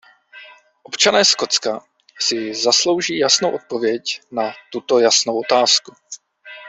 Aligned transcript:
Občané 0.83 1.25
Skotska 1.25 1.81
si 2.19 2.53
zaslouží 2.55 3.17
jasnou 3.19 3.55
odpověď 3.55 4.03
na 4.31 4.51
tuto 4.71 4.99
jasnou 4.99 5.39
otázku. 5.39 5.93